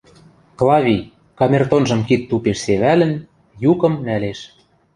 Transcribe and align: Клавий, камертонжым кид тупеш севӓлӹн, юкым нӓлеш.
Клавий, 0.57 1.01
камертонжым 1.39 2.01
кид 2.07 2.21
тупеш 2.29 2.57
севӓлӹн, 2.65 3.13
юкым 3.71 3.93
нӓлеш. 4.05 4.39